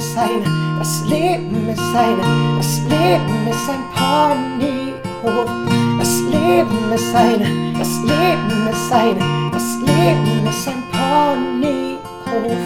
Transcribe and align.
ist 0.00 0.16
eine, 0.16 0.78
das 0.78 1.04
Leben 1.04 1.68
ist 1.68 1.94
eine, 1.94 2.56
das 2.56 2.80
Leben 2.88 3.48
ist 3.50 3.68
ein 3.68 3.84
Ponyhof. 3.94 5.50
Das 5.98 6.20
Leben 6.22 6.92
ist 6.94 7.14
eine, 7.14 7.74
das 7.78 8.00
Leben 8.00 8.68
ist 8.70 8.90
eine, 8.90 9.50
das 9.52 9.76
Leben 9.80 10.46
ist 10.48 10.68
ein 10.68 10.82
Ponyhof. 10.90 12.64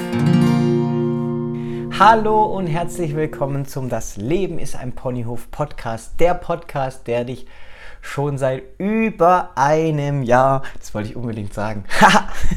Hallo 1.98 2.44
und 2.44 2.68
herzlich 2.68 3.16
willkommen 3.16 3.66
zum 3.66 3.88
Das 3.88 4.16
Leben 4.16 4.60
ist 4.60 4.76
ein 4.76 4.92
Ponyhof 4.92 5.50
Podcast. 5.50 6.20
Der 6.20 6.34
Podcast, 6.34 7.08
der 7.08 7.24
dich 7.24 7.48
schon 8.04 8.36
seit 8.36 8.62
über 8.78 9.56
einem 9.56 10.22
Jahr, 10.22 10.62
das 10.78 10.94
wollte 10.94 11.08
ich 11.08 11.16
unbedingt 11.16 11.54
sagen, 11.54 11.84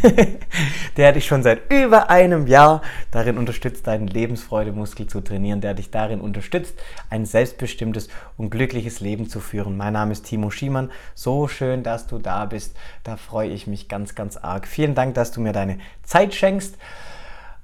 der 0.97 1.13
dich 1.13 1.25
schon 1.25 1.41
seit 1.41 1.71
über 1.71 2.09
einem 2.09 2.47
Jahr 2.47 2.81
darin 3.11 3.37
unterstützt, 3.37 3.87
deinen 3.87 4.07
Lebensfreudemuskel 4.07 5.07
zu 5.07 5.21
trainieren, 5.21 5.61
der 5.61 5.73
dich 5.73 5.89
darin 5.89 6.19
unterstützt, 6.19 6.77
ein 7.09 7.25
selbstbestimmtes 7.25 8.09
und 8.35 8.49
glückliches 8.49 8.99
Leben 8.99 9.29
zu 9.29 9.39
führen. 9.39 9.77
Mein 9.77 9.93
Name 9.93 10.11
ist 10.11 10.25
Timo 10.25 10.51
Schiemann. 10.51 10.91
So 11.15 11.47
schön, 11.47 11.81
dass 11.81 12.07
du 12.07 12.19
da 12.19 12.45
bist. 12.45 12.75
Da 13.05 13.15
freue 13.15 13.49
ich 13.49 13.67
mich 13.67 13.87
ganz, 13.87 14.15
ganz 14.15 14.35
arg. 14.35 14.67
Vielen 14.67 14.95
Dank, 14.95 15.15
dass 15.15 15.31
du 15.31 15.39
mir 15.39 15.53
deine 15.53 15.79
Zeit 16.03 16.35
schenkst. 16.35 16.77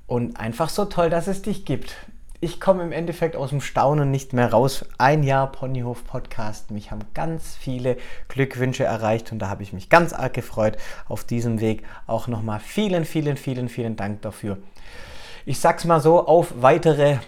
Und 0.08 0.40
einfach 0.40 0.70
so 0.70 0.86
toll, 0.86 1.10
dass 1.10 1.27
es 1.27 1.41
dich 1.41 1.66
gibt 1.66 1.96
ich 2.44 2.60
komme 2.60 2.84
im 2.84 2.92
Endeffekt 2.92 3.38
aus 3.38 3.52
dem 3.52 3.62
Staunen 3.62 4.12
nicht 4.12 4.34
mehr 4.34 4.52
raus. 4.52 4.84
Ein 4.98 5.24
Jahr 5.24 5.49
Ponyhof 5.49 6.04
Podcast. 6.04 6.72
Mich 6.72 6.91
haben 6.91 7.00
ganz 7.13 7.55
viele 7.55 7.96
Glückwünsche 8.27 8.84
erreicht 8.84 9.32
und 9.32 9.40
da 9.40 9.48
habe 9.48 9.63
ich 9.63 9.72
mich 9.72 9.88
ganz 9.88 10.12
arg 10.12 10.34
gefreut 10.34 10.76
auf 11.08 11.24
diesem 11.24 11.62
Weg. 11.62 11.84
Auch 12.05 12.27
nochmal 12.27 12.60
vielen, 12.60 13.05
vielen, 13.05 13.38
vielen, 13.38 13.70
vielen 13.70 13.96
Dank 13.96 14.24
dafür. 14.24 14.58
Ich 15.46 15.62
sag's 15.62 15.85
mal 15.85 16.02
so, 16.02 16.27
auf 16.27 16.54
weitere 16.62 17.20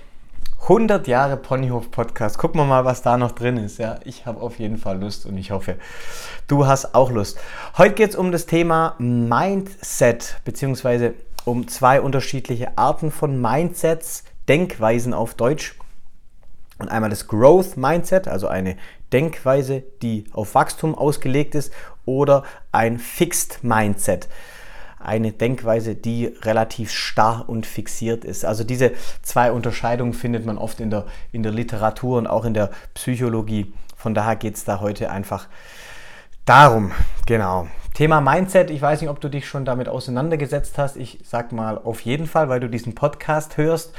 100 0.63 1.07
Jahre 1.07 1.38
Ponyhof 1.38 1.91
Podcast. 1.91 2.38
Gucken 2.38 2.59
wir 2.59 2.66
mal, 2.66 2.83
was 2.83 3.02
da 3.02 3.17
noch 3.17 3.31
drin 3.31 3.55
ist. 3.55 3.77
Ja, 3.77 4.00
ich 4.03 4.25
habe 4.25 4.41
auf 4.41 4.59
jeden 4.59 4.77
Fall 4.77 5.00
Lust 5.00 5.25
und 5.25 5.38
ich 5.38 5.52
hoffe, 5.52 5.77
du 6.47 6.67
hast 6.67 6.94
auch 6.94 7.09
Lust. 7.09 7.39
Heute 7.77 7.94
geht 7.94 8.09
es 8.09 8.16
um 8.17 8.33
das 8.33 8.47
Thema 8.47 8.95
Mindset, 8.97 10.41
beziehungsweise 10.44 11.13
um 11.45 11.67
zwei 11.67 12.01
unterschiedliche 12.01 12.77
Arten 12.77 13.11
von 13.11 13.39
Mindsets, 13.39 14.23
Denkweisen 14.49 15.13
auf 15.13 15.35
Deutsch. 15.35 15.75
Und 16.77 16.89
einmal 16.89 17.09
das 17.09 17.27
Growth 17.27 17.77
Mindset, 17.77 18.27
also 18.27 18.47
eine 18.47 18.75
Denkweise, 19.13 19.81
die 20.01 20.25
auf 20.33 20.55
Wachstum 20.55 20.93
ausgelegt 20.93 21.55
ist, 21.55 21.71
oder 22.03 22.43
ein 22.71 22.99
Fixed 22.99 23.63
Mindset, 23.63 24.27
eine 24.99 25.31
Denkweise, 25.31 25.95
die 25.95 26.25
relativ 26.25 26.91
starr 26.91 27.45
und 27.47 27.66
fixiert 27.66 28.25
ist. 28.25 28.43
Also 28.43 28.63
diese 28.63 28.91
zwei 29.21 29.51
Unterscheidungen 29.51 30.13
findet 30.13 30.45
man 30.45 30.57
oft 30.57 30.79
in 30.79 30.89
der, 30.89 31.05
in 31.31 31.43
der 31.43 31.51
Literatur 31.51 32.17
und 32.17 32.27
auch 32.27 32.43
in 32.43 32.53
der 32.53 32.71
Psychologie. 32.93 33.73
Von 33.95 34.13
daher 34.13 34.35
geht 34.35 34.55
es 34.55 34.66
da 34.66 34.81
heute 34.81 35.09
einfach 35.09 35.47
darum. 36.43 36.91
Genau. 37.25 37.67
Thema 37.95 38.21
Mindset, 38.21 38.69
ich 38.69 38.81
weiß 38.81 39.01
nicht, 39.01 39.09
ob 39.09 39.19
du 39.19 39.29
dich 39.29 39.47
schon 39.47 39.65
damit 39.65 39.89
auseinandergesetzt 39.89 40.77
hast. 40.77 40.97
Ich 40.97 41.19
sag 41.23 41.51
mal 41.51 41.77
auf 41.77 42.01
jeden 42.01 42.27
Fall, 42.27 42.49
weil 42.49 42.59
du 42.59 42.69
diesen 42.69 42.93
Podcast 42.93 43.57
hörst 43.57 43.93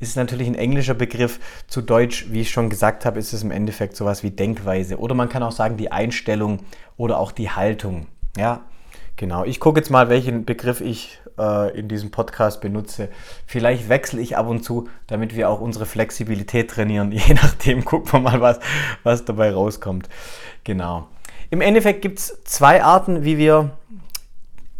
ist 0.00 0.16
natürlich 0.16 0.48
ein 0.48 0.54
englischer 0.54 0.94
Begriff. 0.94 1.38
Zu 1.68 1.82
Deutsch, 1.82 2.26
wie 2.30 2.40
ich 2.40 2.50
schon 2.50 2.70
gesagt 2.70 3.04
habe, 3.04 3.18
ist 3.18 3.32
es 3.32 3.42
im 3.42 3.50
Endeffekt 3.50 3.96
sowas 3.96 4.22
wie 4.22 4.30
Denkweise. 4.30 4.98
Oder 4.98 5.14
man 5.14 5.28
kann 5.28 5.42
auch 5.42 5.52
sagen 5.52 5.76
die 5.76 5.92
Einstellung 5.92 6.60
oder 6.96 7.18
auch 7.18 7.32
die 7.32 7.50
Haltung. 7.50 8.06
Ja, 8.36 8.62
genau. 9.16 9.44
Ich 9.44 9.60
gucke 9.60 9.78
jetzt 9.78 9.90
mal, 9.90 10.08
welchen 10.08 10.46
Begriff 10.46 10.80
ich 10.80 11.20
äh, 11.38 11.78
in 11.78 11.88
diesem 11.88 12.10
Podcast 12.10 12.62
benutze. 12.62 13.10
Vielleicht 13.46 13.90
wechsle 13.90 14.22
ich 14.22 14.38
ab 14.38 14.48
und 14.48 14.64
zu, 14.64 14.88
damit 15.06 15.36
wir 15.36 15.50
auch 15.50 15.60
unsere 15.60 15.84
Flexibilität 15.84 16.70
trainieren. 16.70 17.12
Je 17.12 17.34
nachdem 17.34 17.84
gucken 17.84 18.10
wir 18.12 18.20
mal, 18.20 18.40
was, 18.40 18.58
was 19.02 19.26
dabei 19.26 19.52
rauskommt. 19.52 20.08
Genau. 20.64 21.08
Im 21.50 21.60
Endeffekt 21.60 22.02
gibt 22.02 22.18
es 22.18 22.38
zwei 22.44 22.82
Arten, 22.82 23.24
wie 23.24 23.38
wir 23.38 23.70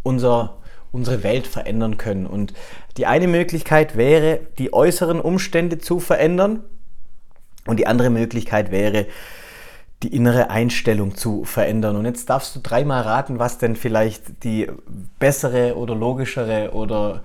unser 0.03 0.61
unsere 0.93 1.23
Welt 1.23 1.47
verändern 1.47 1.99
können. 1.99 2.27
Und 2.27 2.53
die 2.97 3.07
eine 3.07 3.29
Möglichkeit 3.29 3.97
wäre, 3.97 4.41
die 4.59 4.73
äußeren 4.73 5.21
Umstände 5.21 5.79
zu 5.79 6.01
verändern. 6.01 6.65
Und 7.67 7.79
die 7.79 7.87
andere 7.87 8.11
Möglichkeit 8.11 8.71
wäre, 8.71 9.07
die 10.03 10.15
innere 10.15 10.51
Einstellung 10.51 11.15
zu 11.15 11.45
verändern. 11.45 11.97
Und 11.97 12.07
jetzt 12.07 12.31
darfst 12.31 12.57
du 12.57 12.61
dreimal 12.61 13.03
raten, 13.03 13.39
was 13.39 13.59
denn 13.59 13.77
vielleicht 13.77 14.45
die 14.45 14.67
bessere 15.19 15.77
oder 15.77 15.95
logischere 15.95 16.71
oder 16.73 17.23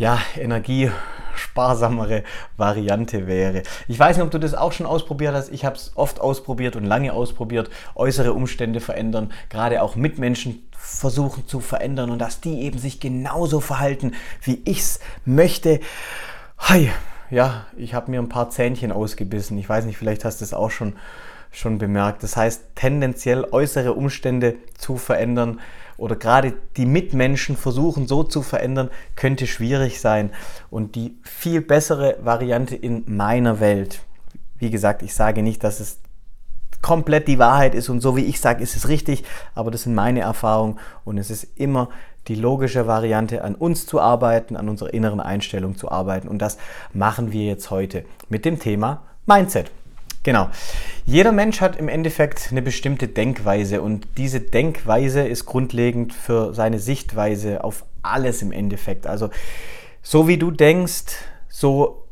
ja, 0.00 0.18
energiesparsamere 0.34 2.24
Variante 2.56 3.26
wäre. 3.26 3.62
Ich 3.86 3.98
weiß 3.98 4.16
nicht, 4.16 4.24
ob 4.24 4.30
du 4.30 4.38
das 4.38 4.54
auch 4.54 4.72
schon 4.72 4.86
ausprobiert 4.86 5.34
hast. 5.34 5.52
Ich 5.52 5.66
habe 5.66 5.76
es 5.76 5.92
oft 5.94 6.22
ausprobiert 6.22 6.74
und 6.74 6.84
lange 6.86 7.12
ausprobiert. 7.12 7.68
Äußere 7.94 8.32
Umstände 8.32 8.80
verändern, 8.80 9.30
gerade 9.50 9.82
auch 9.82 9.96
Mitmenschen 9.96 10.66
versuchen 10.72 11.46
zu 11.46 11.60
verändern 11.60 12.08
und 12.10 12.18
dass 12.18 12.40
die 12.40 12.62
eben 12.62 12.78
sich 12.78 12.98
genauso 12.98 13.60
verhalten, 13.60 14.14
wie 14.42 14.62
ich 14.64 14.78
es 14.78 15.00
möchte. 15.26 15.80
Hi, 16.56 16.90
ja, 17.28 17.66
ich 17.76 17.92
habe 17.92 18.10
mir 18.10 18.20
ein 18.20 18.30
paar 18.30 18.48
Zähnchen 18.48 18.92
ausgebissen. 18.92 19.58
Ich 19.58 19.68
weiß 19.68 19.84
nicht, 19.84 19.98
vielleicht 19.98 20.24
hast 20.24 20.40
du 20.40 20.46
es 20.46 20.54
auch 20.54 20.70
schon, 20.70 20.94
schon 21.50 21.78
bemerkt. 21.78 22.22
Das 22.22 22.36
heißt, 22.36 22.62
tendenziell 22.74 23.44
äußere 23.50 23.94
Umstände 23.94 24.56
zu 24.76 24.96
verändern 24.96 25.60
oder 25.96 26.16
gerade 26.16 26.54
die 26.76 26.86
Mitmenschen 26.86 27.56
versuchen 27.56 28.06
so 28.06 28.22
zu 28.22 28.42
verändern, 28.42 28.88
könnte 29.16 29.46
schwierig 29.46 30.00
sein. 30.00 30.30
Und 30.70 30.94
die 30.94 31.18
viel 31.22 31.60
bessere 31.60 32.16
Variante 32.22 32.74
in 32.74 33.04
meiner 33.06 33.60
Welt, 33.60 34.00
wie 34.58 34.70
gesagt, 34.70 35.02
ich 35.02 35.14
sage 35.14 35.42
nicht, 35.42 35.62
dass 35.62 35.80
es 35.80 35.98
komplett 36.82 37.28
die 37.28 37.38
Wahrheit 37.38 37.74
ist 37.74 37.88
und 37.90 38.00
so 38.00 38.16
wie 38.16 38.24
ich 38.24 38.40
sage, 38.40 38.62
ist 38.62 38.76
es 38.76 38.88
richtig, 38.88 39.24
aber 39.54 39.70
das 39.70 39.82
sind 39.82 39.94
meine 39.94 40.20
Erfahrungen 40.20 40.78
und 41.04 41.18
es 41.18 41.30
ist 41.30 41.46
immer 41.56 41.90
die 42.28 42.34
logische 42.34 42.86
Variante, 42.86 43.44
an 43.44 43.54
uns 43.54 43.86
zu 43.86 44.00
arbeiten, 44.00 44.56
an 44.56 44.68
unserer 44.68 44.94
inneren 44.94 45.20
Einstellung 45.20 45.76
zu 45.76 45.90
arbeiten 45.90 46.28
und 46.28 46.38
das 46.38 46.58
machen 46.94 47.32
wir 47.32 47.44
jetzt 47.44 47.70
heute 47.70 48.04
mit 48.28 48.44
dem 48.44 48.58
Thema 48.58 49.02
Mindset. 49.26 49.70
Genau. 50.22 50.50
Jeder 51.06 51.32
Mensch 51.32 51.60
hat 51.60 51.76
im 51.76 51.88
Endeffekt 51.88 52.48
eine 52.50 52.60
bestimmte 52.60 53.08
Denkweise 53.08 53.80
und 53.80 54.06
diese 54.18 54.40
Denkweise 54.40 55.26
ist 55.26 55.46
grundlegend 55.46 56.12
für 56.12 56.52
seine 56.52 56.78
Sichtweise 56.78 57.64
auf 57.64 57.84
alles 58.02 58.42
im 58.42 58.52
Endeffekt. 58.52 59.06
Also 59.06 59.30
so 60.02 60.28
wie 60.28 60.36
du 60.36 60.50
denkst, 60.50 61.16
so 61.48 62.06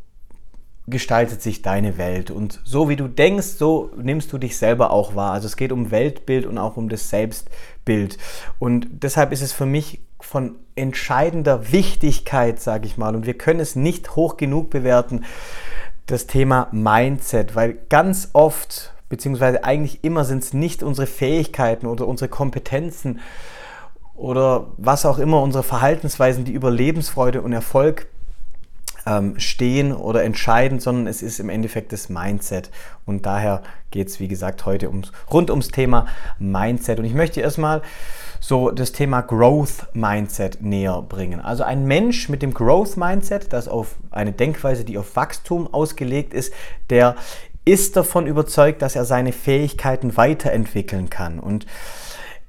gestaltet 0.87 1.43
sich 1.43 1.63
deine 1.63 1.99
Welt. 1.99 2.31
Und 2.31 2.61
so 2.65 2.89
wie 2.89 2.97
du 2.97 3.09
denkst, 3.09 3.47
so 3.47 3.91
nimmst 3.97 4.33
du 4.33 4.39
dich 4.39 4.57
selber 4.57 4.91
auch 4.91 5.15
wahr. 5.15 5.33
Also 5.33 5.47
es 5.47 5.57
geht 5.57 5.73
um 5.73 5.91
Weltbild 5.91 6.47
und 6.47 6.59
auch 6.59 6.77
um 6.77 6.89
das 6.89 7.11
Selbstbild. 7.11 8.17
Und 8.59 8.87
deshalb 8.91 9.33
ist 9.33 9.43
es 9.43 9.53
für 9.53 9.67
mich 9.67 10.01
von 10.21 10.57
entscheidender 10.75 11.73
Wichtigkeit, 11.73 12.61
sage 12.61 12.87
ich 12.87 12.97
mal, 12.97 13.15
und 13.15 13.27
wir 13.27 13.35
können 13.35 13.61
es 13.61 13.77
nicht 13.77 14.17
hoch 14.17 14.37
genug 14.37 14.71
bewerten, 14.71 15.25
das 16.09 16.27
Thema 16.27 16.69
Mindset, 16.73 17.55
weil 17.55 17.79
ganz 17.89 18.31
oft, 18.33 18.93
beziehungsweise 19.09 19.63
eigentlich 19.63 20.03
immer 20.03 20.25
sind 20.25 20.43
es 20.43 20.53
nicht 20.53 20.83
unsere 20.83 21.07
Fähigkeiten 21.07 21.87
oder 21.87 22.09
unsere 22.09 22.29
Kompetenzen 22.29 23.21
oder 24.17 24.73
was 24.77 25.07
auch 25.07 25.19
immer, 25.19 25.41
unsere 25.43 25.63
Verhaltensweisen, 25.63 26.45
die 26.45 26.53
über 26.53 26.71
Lebensfreude 26.71 27.43
und 27.43 27.53
Erfolg 27.53 28.09
ähm, 29.09 29.39
stehen 29.39 29.93
oder 29.93 30.23
entscheiden, 30.23 30.81
sondern 30.81 31.07
es 31.07 31.23
ist 31.23 31.41
im 31.41 31.49
Endeffekt 31.49 31.93
das 31.93 32.09
Mindset. 32.09 32.71
Und 33.07 33.25
daher 33.25 33.63
geht 33.91 34.09
es, 34.09 34.21
wie 34.21 34.29
gesagt, 34.29 34.67
heute 34.67 34.89
ums, 34.89 35.13
rund 35.33 35.51
ums 35.51 35.69
Thema 35.69 36.07
Mindset. 36.39 36.99
Und 36.99 37.07
ich 37.07 37.15
möchte 37.15 37.41
erstmal 37.41 37.81
so 38.41 38.71
das 38.71 38.93
Thema 38.93 39.23
Growth 39.23 39.87
Mindset 39.95 40.63
näher 40.63 41.03
bringen. 41.03 41.41
Also 41.41 41.65
ein 41.65 41.87
Mensch 41.87 42.29
mit 42.29 42.43
dem 42.43 42.53
Growth 42.53 42.97
Mindset, 42.97 43.53
das 43.53 43.67
auf 43.67 43.97
eine 44.11 44.33
Denkweise, 44.33 44.85
die 44.85 44.99
auf 44.99 45.17
Wachstum 45.17 45.73
ausgelegt 45.73 46.35
ist, 46.35 46.53
der 46.91 47.17
ist 47.65 47.97
davon 47.97 48.27
überzeugt, 48.27 48.83
dass 48.83 48.97
er 48.97 49.05
seine 49.05 49.33
Fähigkeiten 49.33 50.17
weiterentwickeln 50.17 51.11
kann. 51.11 51.39
Und 51.39 51.67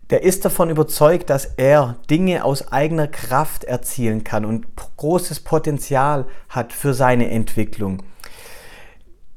der 0.09 0.23
ist 0.23 0.43
davon 0.43 0.69
überzeugt, 0.69 1.29
dass 1.29 1.45
er 1.57 1.97
Dinge 2.09 2.43
aus 2.43 2.71
eigener 2.71 3.07
Kraft 3.07 3.63
erzielen 3.63 4.23
kann 4.23 4.43
und 4.45 4.65
großes 4.97 5.41
Potenzial 5.41 6.25
hat 6.49 6.73
für 6.73 6.93
seine 6.93 7.29
Entwicklung. 7.29 8.01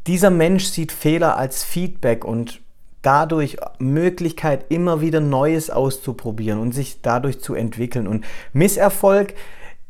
Dieser 0.06 0.30
Mensch 0.30 0.64
sieht 0.64 0.90
Fehler 0.90 1.36
als 1.36 1.62
Feedback 1.62 2.24
und 2.24 2.60
dadurch 3.02 3.58
Möglichkeit, 3.78 4.66
immer 4.70 5.00
wieder 5.00 5.20
Neues 5.20 5.70
auszuprobieren 5.70 6.60
und 6.60 6.72
sich 6.72 7.02
dadurch 7.02 7.40
zu 7.40 7.54
entwickeln. 7.54 8.06
Und 8.06 8.24
Misserfolg 8.52 9.34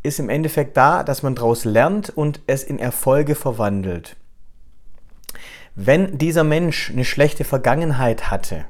ist 0.02 0.18
im 0.18 0.28
Endeffekt 0.28 0.76
da, 0.76 1.04
dass 1.04 1.22
man 1.22 1.34
daraus 1.34 1.64
lernt 1.64 2.10
und 2.10 2.40
es 2.46 2.64
in 2.64 2.78
Erfolge 2.78 3.34
verwandelt. 3.34 4.16
Wenn 5.74 6.18
dieser 6.18 6.44
Mensch 6.44 6.90
eine 6.90 7.04
schlechte 7.04 7.44
Vergangenheit 7.44 8.30
hatte, 8.30 8.64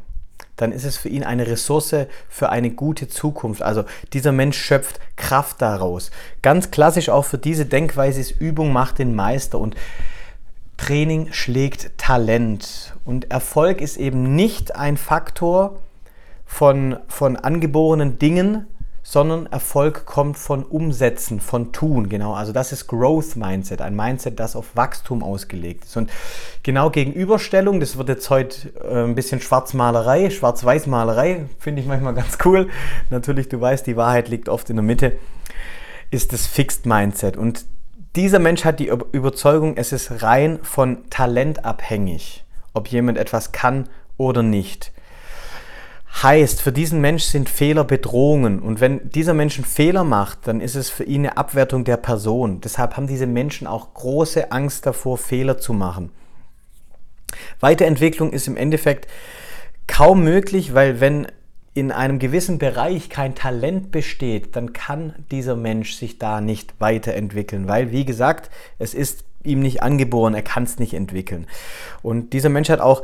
dann 0.63 0.73
ist 0.73 0.85
es 0.85 0.97
für 0.97 1.09
ihn 1.09 1.25
eine 1.25 1.47
Ressource 1.47 2.07
für 2.29 2.49
eine 2.49 2.71
gute 2.71 3.09
Zukunft. 3.09 3.63
Also 3.63 3.85
dieser 4.13 4.33
Mensch 4.33 4.57
schöpft 4.57 5.01
Kraft 5.17 5.61
daraus. 5.61 6.11
Ganz 6.41 6.71
klassisch 6.71 7.09
auch 7.09 7.25
für 7.25 7.39
diese 7.39 7.67
Denkweise 7.67 8.21
ist 8.21 8.41
Übung 8.41 8.73
macht 8.73 8.99
den 8.99 9.15
Meister 9.15 9.59
und 9.59 9.75
Training 10.77 11.33
schlägt 11.33 11.99
Talent. 11.99 12.95
Und 13.05 13.31
Erfolg 13.31 13.81
ist 13.81 13.97
eben 13.97 14.35
nicht 14.35 14.75
ein 14.77 14.97
Faktor 14.97 15.81
von, 16.47 16.97
von 17.09 17.37
angeborenen 17.37 18.19
Dingen, 18.19 18.67
sondern 19.13 19.45
Erfolg 19.45 20.07
kommt 20.07 20.39
von 20.39 20.65
Umsetzen, 20.65 21.39
von 21.39 21.71
Tun, 21.71 22.09
genau. 22.09 22.33
Also 22.33 22.51
das 22.53 22.73
ist 22.73 22.87
Growth 22.87 23.37
Mindset, 23.37 23.83
ein 23.83 23.95
Mindset, 23.95 24.41
das 24.41 24.57
auf 24.57 24.75
Wachstum 24.75 25.23
ausgelegt 25.23 25.85
ist. 25.85 25.99
Und 25.99 26.11
genau 26.63 26.89
Gegenüberstellung, 26.89 27.79
das 27.79 27.99
wird 27.99 28.09
jetzt 28.09 28.31
heute 28.31 28.71
äh, 28.83 29.05
ein 29.05 29.15
bisschen 29.15 29.43
Schwarzmalerei, 29.43 30.31
Schwarz-Weiß-Malerei, 30.31 31.45
finde 31.59 31.83
ich 31.83 31.89
manchmal 31.89 32.15
ganz 32.15 32.39
cool. 32.47 32.71
Natürlich, 33.11 33.51
du 33.51 33.61
weißt, 33.61 33.87
die 33.87 33.99
Wahrheit 33.99 34.31
liegt 34.31 34.49
oft 34.49 34.71
in 34.71 34.77
der 34.77 34.83
Mitte, 34.83 35.19
ist 36.11 36.33
das 36.33 36.47
Fixed 36.47 36.87
Mindset. 36.87 37.37
Und 37.37 37.67
dieser 38.17 38.39
Mensch 38.39 38.65
hat 38.65 38.81
die 38.81 38.91
Überzeugung, 39.13 39.77
es 39.77 39.93
ist 39.93 40.23
rein 40.23 40.59
von 40.63 41.11
Talent 41.11 41.67
abhängig, 41.67 42.47
ob 42.73 42.89
jemand 42.89 43.19
etwas 43.19 43.53
kann 43.53 43.91
oder 44.17 44.43
nicht 44.43 44.91
heißt, 46.21 46.61
für 46.61 46.73
diesen 46.73 47.01
Mensch 47.01 47.25
sind 47.25 47.49
Fehler 47.49 47.85
Bedrohungen. 47.85 48.61
Und 48.61 48.81
wenn 48.81 49.11
dieser 49.11 49.35
Mensch 49.35 49.57
einen 49.57 49.65
Fehler 49.65 50.05
macht, 50.05 50.47
dann 50.47 50.61
ist 50.61 50.75
es 50.75 50.91
für 50.91 51.05
ihn 51.05 51.23
eine 51.23 51.37
Abwertung 51.37 51.85
der 51.85 51.97
Person. 51.97 52.61
Deshalb 52.61 52.97
haben 52.97 53.07
diese 53.07 53.27
Menschen 53.27 53.67
auch 53.67 53.95
große 53.95 54.53
Angst 54.53 54.87
davor, 54.87 55.17
Fehler 55.17 55.59
zu 55.59 55.73
machen. 55.73 56.11
Weiterentwicklung 57.61 58.33
ist 58.33 58.47
im 58.47 58.57
Endeffekt 58.57 59.09
kaum 59.87 60.23
möglich, 60.23 60.75
weil 60.75 61.01
wenn 61.01 61.29
in 61.75 61.91
einem 61.91 62.19
gewissen 62.19 62.59
Bereich 62.59 63.09
kein 63.09 63.35
Talent 63.35 63.91
besteht, 63.91 64.57
dann 64.57 64.75
kann 64.75 65.15
dieser 65.31 65.57
Mensch 65.57 65.95
sich 65.95 66.19
da 66.19 66.43
nicht 66.43 66.75
weiterentwickeln, 66.79 67.67
weil, 67.67 67.91
wie 67.93 68.05
gesagt, 68.05 68.51
es 68.79 68.93
ist 68.93 69.25
ihm 69.43 69.61
nicht 69.61 69.83
angeboren, 69.83 70.35
er 70.35 70.43
kann 70.43 70.65
es 70.65 70.79
nicht 70.79 70.93
entwickeln. 70.95 71.47
Und 72.03 72.35
dieser 72.35 72.51
Mensch 72.51 72.69
hat 72.69 72.81
auch 72.81 73.03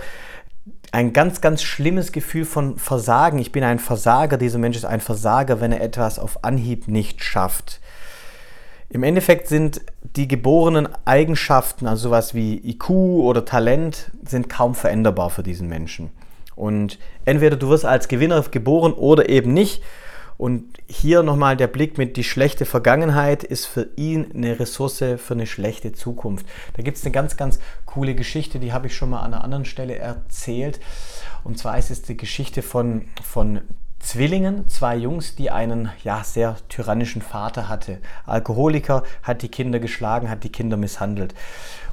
ein 0.93 1.13
ganz, 1.13 1.41
ganz 1.41 1.63
schlimmes 1.63 2.13
Gefühl 2.13 2.45
von 2.45 2.79
Versagen. 2.79 3.39
Ich 3.39 3.53
bin 3.53 3.65
ein 3.65 3.79
Versager, 3.79 4.39
dieser 4.39 4.59
Mensch 4.59 4.77
ist 4.77 4.85
ein 4.85 5.01
Versager, 5.01 5.61
wenn 5.61 5.73
er 5.73 5.81
etwas 5.81 6.19
auf 6.19 6.45
Anhieb 6.45 6.89
nicht 6.89 7.23
schafft. 7.23 7.81
Im 8.91 9.03
Endeffekt 9.03 9.49
sind 9.49 9.83
die 10.17 10.29
geborenen 10.29 10.89
Eigenschaften, 11.05 11.87
also 11.87 12.09
sowas 12.09 12.35
wie 12.35 12.57
IQ 12.67 12.91
oder 12.91 13.45
Talent, 13.45 14.11
sind 14.25 14.49
kaum 14.49 14.75
veränderbar 14.75 15.29
für 15.29 15.43
diesen 15.43 15.69
Menschen. 15.69 16.11
Und 16.57 16.99
entweder 17.25 17.57
du 17.57 17.69
wirst 17.69 17.85
als 17.85 18.09
Gewinner 18.09 18.43
geboren 18.51 18.93
oder 18.93 19.29
eben 19.29 19.53
nicht. 19.53 19.83
Und 20.39 20.79
hier 20.87 21.25
nochmal 21.25 21.57
der 21.57 21.67
Blick 21.67 21.99
mit 21.99 22.17
die 22.17 22.23
schlechte 22.23 22.65
Vergangenheit 22.65 23.43
ist 23.43 23.67
für 23.67 23.89
ihn 23.97 24.31
eine 24.33 24.61
Ressource 24.61 24.99
für 24.99 25.35
eine 25.35 25.49
schlechte 25.49 25.93
Zukunft. 25.93 26.47
Da 26.75 26.83
gibt 26.85 26.97
es 26.97 27.05
eine 27.05 27.11
ganz, 27.11 27.37
ganz 27.37 27.59
coole 27.87 28.15
Geschichte, 28.15 28.61
die 28.61 28.73
habe 28.73 28.87
ich 28.87 28.97
schon 28.97 29.11
mal 29.11 29.21
an 29.21 29.35
einer 29.35 29.43
anderen 29.43 29.65
Stelle 29.65 29.97
erzählt. 29.97 30.79
Und 31.43 31.59
zwar 31.59 31.77
ist 31.77 31.91
es 31.91 32.03
die 32.03 32.17
Geschichte 32.17 32.63
von, 32.63 33.07
von 33.23 33.63
Zwillingen, 34.01 34.69
zwei 34.69 34.97
Jungs, 34.97 35.35
die 35.35 35.51
einen 35.51 35.91
ja, 36.05 36.23
sehr 36.23 36.57
tyrannischen 36.69 37.21
Vater 37.21 37.69
hatte. 37.69 37.99
Alkoholiker, 38.27 39.03
hat 39.23 39.43
die 39.43 39.49
Kinder 39.49 39.81
geschlagen, 39.81 40.31
hat 40.31 40.45
die 40.45 40.53
Kinder 40.53 40.77
misshandelt. 40.77 41.35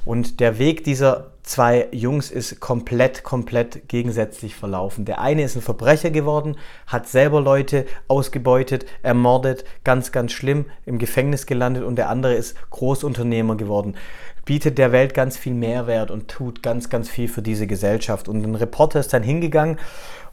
Und 0.04 0.38
der 0.38 0.60
Weg 0.60 0.84
dieser 0.84 1.32
zwei 1.42 1.88
Jungs 1.90 2.30
ist 2.30 2.60
komplett, 2.60 3.24
komplett 3.24 3.88
gegensätzlich 3.88 4.54
verlaufen. 4.54 5.04
Der 5.04 5.20
eine 5.20 5.42
ist 5.42 5.56
ein 5.56 5.62
Verbrecher 5.62 6.10
geworden, 6.10 6.56
hat 6.86 7.08
selber 7.08 7.40
Leute 7.40 7.86
ausgebeutet, 8.06 8.86
ermordet, 9.02 9.64
ganz, 9.82 10.12
ganz 10.12 10.30
schlimm, 10.30 10.66
im 10.84 10.98
Gefängnis 10.98 11.44
gelandet 11.44 11.82
und 11.82 11.96
der 11.96 12.08
andere 12.08 12.34
ist 12.34 12.56
Großunternehmer 12.70 13.56
geworden 13.56 13.96
bietet 14.46 14.78
der 14.78 14.92
Welt 14.92 15.12
ganz 15.12 15.36
viel 15.36 15.52
Mehrwert 15.52 16.10
und 16.10 16.28
tut 16.28 16.62
ganz, 16.62 16.88
ganz 16.88 17.10
viel 17.10 17.28
für 17.28 17.42
diese 17.42 17.66
Gesellschaft. 17.66 18.28
Und 18.28 18.42
ein 18.42 18.54
Reporter 18.54 19.00
ist 19.00 19.12
dann 19.12 19.22
hingegangen 19.22 19.78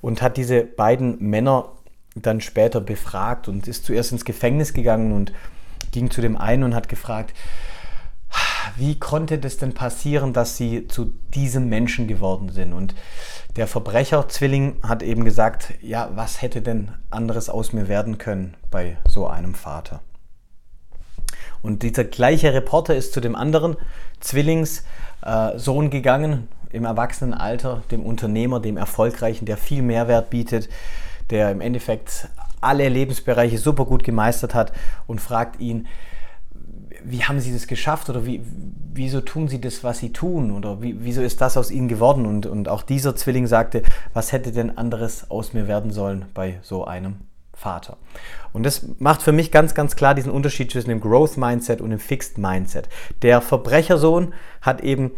und 0.01 0.21
hat 0.21 0.37
diese 0.37 0.63
beiden 0.63 1.19
Männer 1.19 1.73
dann 2.15 2.39
später 2.39 2.79
befragt 2.79 3.47
und 3.49 3.67
ist 3.67 3.85
zuerst 3.85 4.11
ins 4.11 4.23
Gefängnis 4.23 4.73
gegangen 4.73 5.11
und 5.11 5.33
ging 5.91 6.11
zu 6.11 6.21
dem 6.21 6.37
einen 6.37 6.63
und 6.63 6.75
hat 6.75 6.87
gefragt, 6.87 7.33
wie 8.75 8.97
konnte 8.97 9.39
das 9.39 9.57
denn 9.57 9.73
passieren, 9.73 10.31
dass 10.31 10.57
sie 10.57 10.87
zu 10.87 11.13
diesem 11.33 11.67
Menschen 11.67 12.07
geworden 12.07 12.49
sind? 12.49 12.71
Und 12.73 12.95
der 13.55 13.67
Verbrecher-Zwilling 13.67 14.77
hat 14.83 15.03
eben 15.03 15.25
gesagt, 15.25 15.73
ja, 15.81 16.09
was 16.15 16.41
hätte 16.41 16.61
denn 16.61 16.91
anderes 17.09 17.49
aus 17.49 17.73
mir 17.73 17.87
werden 17.87 18.17
können 18.19 18.55
bei 18.71 18.97
so 19.07 19.27
einem 19.27 19.53
Vater? 19.53 20.01
Und 21.61 21.83
dieser 21.83 22.03
gleiche 22.03 22.53
Reporter 22.53 22.95
ist 22.95 23.13
zu 23.13 23.21
dem 23.21 23.35
anderen 23.35 23.77
Zwillingssohn 24.19 25.89
gegangen 25.89 26.47
im 26.71 26.85
Erwachsenenalter, 26.85 27.83
dem 27.91 28.03
Unternehmer, 28.03 28.59
dem 28.59 28.77
Erfolgreichen, 28.77 29.45
der 29.45 29.57
viel 29.57 29.81
Mehrwert 29.81 30.29
bietet, 30.29 30.69
der 31.29 31.51
im 31.51 31.61
Endeffekt 31.61 32.27
alle 32.61 32.89
Lebensbereiche 32.89 33.57
super 33.57 33.85
gut 33.85 34.03
gemeistert 34.03 34.55
hat 34.55 34.71
und 35.07 35.21
fragt 35.21 35.59
ihn, 35.59 35.87
wie 37.03 37.23
haben 37.23 37.39
Sie 37.39 37.51
das 37.51 37.67
geschafft 37.67 38.09
oder 38.09 38.25
wie, 38.25 38.41
wieso 38.93 39.21
tun 39.21 39.47
Sie 39.47 39.59
das, 39.59 39.83
was 39.83 39.99
Sie 39.99 40.13
tun 40.13 40.51
oder 40.51 40.81
wie, 40.81 40.95
wieso 40.99 41.21
ist 41.21 41.41
das 41.41 41.57
aus 41.57 41.69
Ihnen 41.69 41.87
geworden? 41.87 42.25
Und, 42.25 42.45
und 42.45 42.69
auch 42.69 42.83
dieser 42.83 43.15
Zwilling 43.15 43.47
sagte, 43.47 43.83
was 44.13 44.31
hätte 44.31 44.51
denn 44.51 44.77
anderes 44.77 45.29
aus 45.29 45.53
mir 45.53 45.67
werden 45.67 45.91
sollen 45.91 46.25
bei 46.33 46.59
so 46.61 46.85
einem 46.85 47.15
Vater? 47.53 47.97
Und 48.51 48.63
das 48.63 48.85
macht 48.99 49.21
für 49.21 49.31
mich 49.31 49.51
ganz, 49.51 49.73
ganz 49.73 49.95
klar 49.95 50.15
diesen 50.15 50.31
Unterschied 50.31 50.71
zwischen 50.71 50.89
dem 50.89 51.01
Growth 51.01 51.37
Mindset 51.37 51.81
und 51.81 51.91
dem 51.91 51.99
Fixed 51.99 52.37
Mindset. 52.37 52.89
Der 53.21 53.41
Verbrechersohn 53.41 54.33
hat 54.61 54.81
eben 54.81 55.11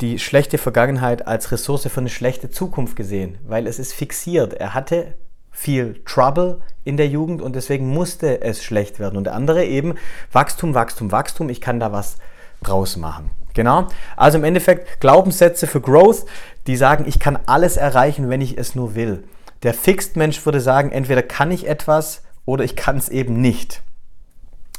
die 0.00 0.18
schlechte 0.18 0.58
Vergangenheit 0.58 1.26
als 1.26 1.52
Ressource 1.52 1.86
für 1.86 2.00
eine 2.00 2.10
schlechte 2.10 2.50
Zukunft 2.50 2.96
gesehen, 2.96 3.38
weil 3.46 3.66
es 3.66 3.78
ist 3.78 3.92
fixiert. 3.92 4.54
Er 4.54 4.74
hatte 4.74 5.14
viel 5.50 6.02
Trouble 6.04 6.60
in 6.82 6.96
der 6.96 7.06
Jugend 7.06 7.40
und 7.40 7.54
deswegen 7.54 7.88
musste 7.88 8.42
es 8.42 8.64
schlecht 8.64 8.98
werden. 8.98 9.16
Und 9.16 9.24
der 9.24 9.34
andere 9.34 9.64
eben 9.64 9.94
Wachstum, 10.32 10.74
Wachstum, 10.74 11.12
Wachstum, 11.12 11.48
ich 11.48 11.60
kann 11.60 11.78
da 11.78 11.92
was 11.92 12.16
draus 12.62 12.96
machen. 12.96 13.30
Genau. 13.54 13.86
Also 14.16 14.38
im 14.38 14.44
Endeffekt 14.44 15.00
Glaubenssätze 15.00 15.68
für 15.68 15.80
Growth, 15.80 16.24
die 16.66 16.76
sagen, 16.76 17.04
ich 17.06 17.20
kann 17.20 17.38
alles 17.46 17.76
erreichen, 17.76 18.28
wenn 18.28 18.40
ich 18.40 18.58
es 18.58 18.74
nur 18.74 18.96
will. 18.96 19.24
Der 19.64 19.72
Fixed 19.74 20.16
Mensch 20.16 20.44
würde 20.44 20.60
sagen, 20.60 20.92
entweder 20.92 21.22
kann 21.22 21.50
ich 21.50 21.66
etwas 21.66 22.22
oder 22.44 22.64
ich 22.64 22.76
kann 22.76 22.98
es 22.98 23.08
eben 23.08 23.40
nicht. 23.40 23.82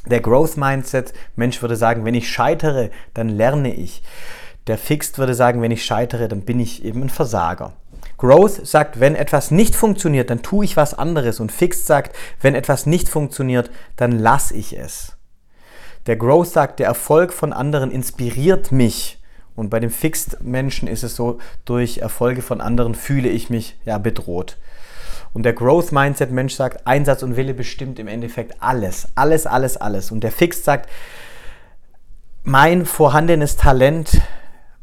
Der 0.06 0.20
Growth 0.20 0.56
Mindset 0.56 1.12
Mensch 1.34 1.60
würde 1.60 1.74
sagen, 1.74 2.04
wenn 2.04 2.14
ich 2.14 2.30
scheitere, 2.30 2.90
dann 3.12 3.28
lerne 3.28 3.74
ich. 3.74 4.04
Der 4.68 4.78
Fixed 4.78 5.18
würde 5.18 5.34
sagen, 5.34 5.60
wenn 5.60 5.72
ich 5.72 5.84
scheitere, 5.84 6.28
dann 6.28 6.42
bin 6.42 6.60
ich 6.60 6.84
eben 6.84 7.02
ein 7.02 7.10
Versager. 7.10 7.72
Growth 8.16 8.64
sagt, 8.64 9.00
wenn 9.00 9.16
etwas 9.16 9.50
nicht 9.50 9.74
funktioniert, 9.74 10.30
dann 10.30 10.42
tue 10.42 10.64
ich 10.64 10.76
was 10.76 10.94
anderes. 10.94 11.40
Und 11.40 11.50
Fixed 11.50 11.86
sagt, 11.86 12.14
wenn 12.40 12.54
etwas 12.54 12.86
nicht 12.86 13.08
funktioniert, 13.08 13.70
dann 13.96 14.12
lasse 14.12 14.54
ich 14.54 14.78
es. 14.78 15.16
Der 16.06 16.16
Growth 16.16 16.48
sagt, 16.48 16.78
der 16.78 16.86
Erfolg 16.86 17.32
von 17.32 17.52
anderen 17.52 17.90
inspiriert 17.90 18.70
mich. 18.70 19.15
Und 19.56 19.70
bei 19.70 19.80
dem 19.80 19.90
Fixed-Menschen 19.90 20.86
ist 20.86 21.02
es 21.02 21.16
so, 21.16 21.38
durch 21.64 21.98
Erfolge 21.98 22.42
von 22.42 22.60
anderen 22.60 22.94
fühle 22.94 23.28
ich 23.28 23.50
mich 23.50 23.76
ja 23.84 23.98
bedroht. 23.98 24.58
Und 25.32 25.42
der 25.42 25.54
Growth 25.54 25.92
Mindset 25.92 26.30
Mensch 26.30 26.54
sagt, 26.54 26.86
Einsatz 26.86 27.22
und 27.22 27.36
Wille 27.36 27.54
bestimmt 27.54 27.98
im 27.98 28.06
Endeffekt 28.06 28.56
alles, 28.60 29.08
alles, 29.16 29.46
alles, 29.46 29.76
alles. 29.76 30.10
Und 30.10 30.20
der 30.20 30.32
Fixed 30.32 30.64
sagt, 30.64 30.88
mein 32.44 32.86
vorhandenes 32.86 33.56
Talent 33.56 34.20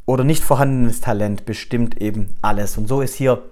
oder 0.06 0.22
nicht 0.22 0.44
vorhandenes 0.44 1.00
Talent 1.00 1.46
bestimmt 1.46 2.00
eben 2.00 2.36
alles. 2.42 2.76
Und 2.76 2.88
so 2.88 3.00
ist 3.00 3.14
hier 3.14 3.42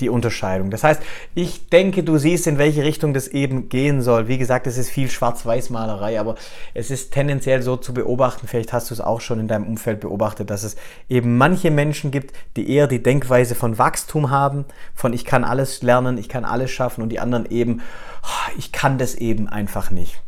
die 0.00 0.08
Unterscheidung. 0.08 0.70
Das 0.70 0.84
heißt, 0.84 1.02
ich 1.34 1.68
denke, 1.68 2.02
du 2.02 2.18
siehst, 2.18 2.46
in 2.46 2.58
welche 2.58 2.84
Richtung 2.84 3.14
das 3.14 3.28
eben 3.28 3.68
gehen 3.68 4.02
soll. 4.02 4.28
Wie 4.28 4.38
gesagt, 4.38 4.66
es 4.66 4.78
ist 4.78 4.90
viel 4.90 5.10
Schwarz-Weiß-Malerei, 5.10 6.18
aber 6.20 6.36
es 6.74 6.90
ist 6.90 7.12
tendenziell 7.12 7.62
so 7.62 7.76
zu 7.76 7.94
beobachten, 7.94 8.46
vielleicht 8.46 8.72
hast 8.72 8.90
du 8.90 8.94
es 8.94 9.00
auch 9.00 9.20
schon 9.20 9.40
in 9.40 9.48
deinem 9.48 9.66
Umfeld 9.66 10.00
beobachtet, 10.00 10.50
dass 10.50 10.62
es 10.62 10.76
eben 11.08 11.36
manche 11.36 11.70
Menschen 11.70 12.10
gibt, 12.10 12.34
die 12.56 12.70
eher 12.70 12.86
die 12.86 13.02
Denkweise 13.02 13.54
von 13.54 13.78
Wachstum 13.78 14.30
haben, 14.30 14.64
von 14.94 15.12
ich 15.12 15.24
kann 15.24 15.44
alles 15.44 15.82
lernen, 15.82 16.18
ich 16.18 16.28
kann 16.28 16.44
alles 16.44 16.70
schaffen 16.70 17.02
und 17.02 17.08
die 17.10 17.20
anderen 17.20 17.46
eben, 17.50 17.80
oh, 18.22 18.52
ich 18.58 18.72
kann 18.72 18.98
das 18.98 19.14
eben 19.14 19.48
einfach 19.48 19.90
nicht. 19.90 20.20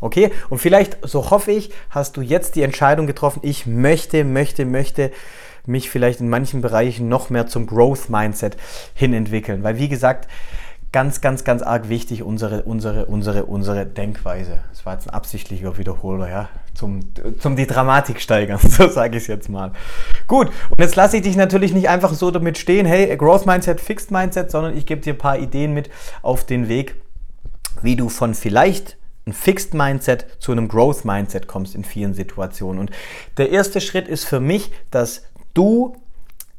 Okay? 0.00 0.30
Und 0.50 0.58
vielleicht, 0.58 0.98
so 1.02 1.30
hoffe 1.30 1.52
ich, 1.52 1.70
hast 1.90 2.16
du 2.16 2.20
jetzt 2.20 2.56
die 2.56 2.62
Entscheidung 2.62 3.06
getroffen, 3.06 3.40
ich 3.42 3.66
möchte, 3.66 4.24
möchte, 4.24 4.64
möchte 4.64 5.10
mich 5.68 5.90
vielleicht 5.90 6.20
in 6.20 6.28
manchen 6.28 6.60
Bereichen 6.60 7.08
noch 7.08 7.30
mehr 7.30 7.46
zum 7.46 7.66
Growth 7.66 8.08
Mindset 8.08 8.56
hin 8.94 9.12
entwickeln. 9.12 9.62
Weil, 9.62 9.78
wie 9.78 9.88
gesagt, 9.88 10.28
ganz, 10.96 11.20
ganz, 11.20 11.44
ganz 11.44 11.62
arg 11.62 11.88
wichtig 11.88 12.22
unsere, 12.22 12.62
unsere, 12.62 13.04
unsere, 13.06 13.44
unsere 13.44 13.84
Denkweise. 13.84 14.60
Das 14.70 14.86
war 14.86 14.94
jetzt 14.94 15.06
ein 15.06 15.10
absichtlicher 15.10 15.76
Wiederholer, 15.76 16.30
ja, 16.30 16.48
zum, 16.74 17.00
zum 17.38 17.54
die 17.54 17.66
Dramatik 17.66 18.20
steigern, 18.20 18.58
so 18.62 18.88
sage 18.88 19.18
ich 19.18 19.24
es 19.24 19.26
jetzt 19.26 19.48
mal. 19.48 19.72
Gut, 20.26 20.48
und 20.70 20.80
jetzt 20.80 20.96
lasse 20.96 21.18
ich 21.18 21.22
dich 21.22 21.36
natürlich 21.36 21.74
nicht 21.74 21.90
einfach 21.90 22.14
so 22.14 22.30
damit 22.30 22.56
stehen, 22.56 22.86
hey, 22.86 23.14
Growth 23.16 23.44
Mindset, 23.44 23.80
Fixed 23.80 24.10
Mindset, 24.10 24.50
sondern 24.50 24.76
ich 24.76 24.86
gebe 24.86 25.02
dir 25.02 25.12
ein 25.12 25.18
paar 25.18 25.38
Ideen 25.38 25.74
mit 25.74 25.90
auf 26.22 26.44
den 26.44 26.68
Weg, 26.68 26.96
wie 27.82 27.96
du 27.96 28.08
von 28.08 28.34
vielleicht 28.34 28.96
ein 29.26 29.32
Fixed 29.32 29.74
Mindset 29.74 30.26
zu 30.38 30.52
einem 30.52 30.66
Growth 30.66 31.04
Mindset 31.04 31.48
kommst 31.48 31.74
in 31.74 31.84
vielen 31.84 32.14
Situationen. 32.14 32.80
Und 32.80 32.90
der 33.36 33.50
erste 33.50 33.80
Schritt 33.80 34.08
ist 34.08 34.24
für 34.24 34.40
mich, 34.40 34.70
dass 34.90 35.24
du, 35.56 35.94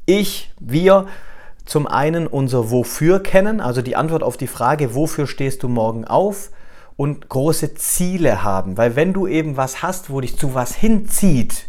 ich, 0.06 0.52
wir 0.58 1.06
zum 1.64 1.86
einen 1.86 2.26
unser 2.26 2.70
Wofür 2.70 3.22
kennen, 3.22 3.60
also 3.60 3.82
die 3.82 3.96
Antwort 3.96 4.22
auf 4.22 4.36
die 4.36 4.46
Frage, 4.46 4.94
wofür 4.94 5.26
stehst 5.26 5.62
du 5.62 5.68
morgen 5.68 6.04
auf 6.04 6.50
und 6.96 7.28
große 7.28 7.74
Ziele 7.74 8.42
haben. 8.42 8.76
Weil 8.76 8.96
wenn 8.96 9.12
du 9.12 9.26
eben 9.26 9.56
was 9.56 9.82
hast, 9.82 10.10
wo 10.10 10.20
dich 10.20 10.36
zu 10.36 10.54
was 10.54 10.74
hinzieht, 10.74 11.66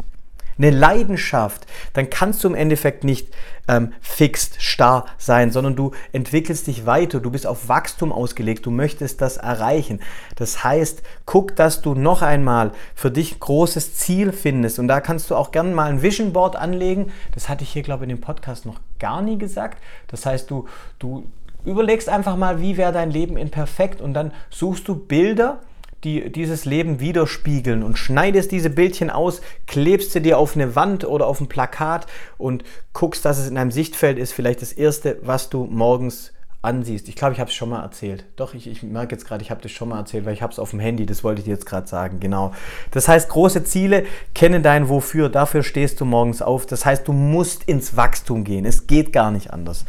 eine 0.60 0.70
Leidenschaft, 0.72 1.66
dann 1.94 2.10
kannst 2.10 2.44
du 2.44 2.50
im 2.50 2.56
Endeffekt 2.56 3.04
nicht 3.04 3.30
ähm, 3.68 3.94
fixt, 4.02 4.62
starr 4.62 5.06
sein, 5.18 5.52
sondern 5.52 5.76
du 5.76 5.92
entwickelst 6.12 6.68
dich 6.68 6.86
weiter, 6.86 7.20
du 7.20 7.32
bist 7.32 7.48
auf 7.48 7.70
Wachstum 7.70 8.12
ausgelegt, 8.12 8.66
du 8.66 8.72
möchtest 8.72 9.22
das 9.22 9.38
erreichen. 9.38 10.02
Das 10.36 10.64
heißt, 10.64 11.02
guck, 11.26 11.56
dass 11.56 11.82
du 11.82 11.96
noch 11.96 12.22
einmal 12.22 12.72
für 12.96 13.10
dich 13.10 13.36
ein 13.36 13.40
großes 13.40 13.96
Ziel 13.96 14.32
findest 14.32 14.80
und 14.80 14.88
da 14.88 15.02
kannst 15.02 15.30
du 15.30 15.36
auch 15.36 15.52
gerne 15.52 15.74
mal 15.74 15.90
ein 15.90 16.02
Vision 16.02 16.34
Board 16.34 16.56
anlegen. 16.56 17.12
Das 17.34 17.48
hatte 17.48 17.64
ich 17.64 17.70
hier, 17.70 17.84
glaube 17.84 18.04
ich, 18.04 18.10
in 18.10 18.18
dem 18.18 18.22
Podcast 18.22 18.66
noch 18.66 18.80
gar 19.00 19.22
nie 19.22 19.38
gesagt. 19.38 19.82
Das 20.08 20.26
heißt, 20.26 20.52
du, 20.52 20.68
du 21.00 21.26
überlegst 21.66 22.10
einfach 22.10 22.36
mal, 22.36 22.62
wie 22.62 22.78
wäre 22.78 22.92
dein 22.92 23.12
Leben 23.12 23.38
in 23.38 23.50
perfekt 23.52 24.02
und 24.02 24.14
dann 24.14 24.32
suchst 24.50 24.88
du 24.88 24.96
Bilder, 24.96 25.60
die 26.04 26.32
dieses 26.32 26.66
Leben 26.66 27.00
widerspiegeln 27.00 27.84
und 27.84 27.98
schneidest 27.98 28.52
diese 28.52 28.70
Bildchen 28.70 29.10
aus, 29.10 29.42
klebst 29.68 30.12
sie 30.12 30.22
dir 30.22 30.38
auf 30.38 30.56
eine 30.56 30.76
Wand 30.76 31.06
oder 31.06 31.28
auf 31.28 31.42
ein 31.42 31.50
Plakat 31.50 32.08
und 32.38 32.64
guckst, 32.94 33.26
dass 33.26 33.38
es 33.38 33.50
in 33.50 33.58
einem 33.58 33.72
Sichtfeld 33.72 34.18
ist, 34.18 34.34
vielleicht 34.34 34.62
das 34.62 34.72
erste, 34.72 35.18
was 35.22 35.50
du 35.50 35.66
morgens 35.66 36.34
ansiehst. 36.62 37.08
Ich 37.08 37.16
glaube, 37.16 37.34
ich 37.34 37.40
habe 37.40 37.50
es 37.50 37.56
schon 37.56 37.70
mal 37.70 37.82
erzählt. 37.82 38.26
Doch, 38.36 38.54
ich, 38.54 38.68
ich 38.68 38.84
merke 38.84 39.16
jetzt 39.16 39.26
gerade, 39.26 39.42
ich 39.42 39.50
habe 39.50 39.62
das 39.62 39.72
schon 39.72 39.90
mal 39.90 40.00
erzählt, 40.00 40.26
weil 40.26 40.34
ich 40.34 40.42
habe 40.42 40.52
es 40.52 40.60
auf 40.60 40.72
dem 40.72 40.80
Handy, 40.80 41.06
das 41.06 41.24
wollte 41.24 41.40
ich 41.40 41.46
dir 41.46 41.52
jetzt 41.52 41.66
gerade 41.66 41.88
sagen, 41.88 42.20
genau. 42.20 42.52
Das 42.92 43.08
heißt, 43.08 43.30
große 43.30 43.64
Ziele, 43.64 44.06
kenne 44.36 44.62
dein 44.62 44.90
Wofür, 44.90 45.30
dafür 45.30 45.64
stehst 45.64 46.02
du 46.02 46.06
morgens 46.06 46.42
auf. 46.42 46.66
Das 46.66 46.86
heißt, 46.86 47.08
du 47.08 47.14
musst 47.14 47.64
ins 47.64 47.96
Wachstum 47.96 48.44
gehen. 48.44 48.66
Es 48.66 48.88
geht 48.88 49.14
gar 49.14 49.32
nicht 49.32 49.54
anders. 49.54 49.86